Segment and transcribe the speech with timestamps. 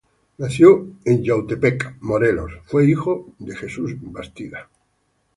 [0.39, 4.67] Nació en Yautepec, Morelos; fue hijo de Jesús Bastida.